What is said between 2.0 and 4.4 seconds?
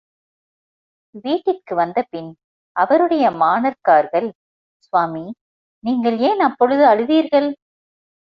பின் அவருடைய மாணர்க்கார்கள்,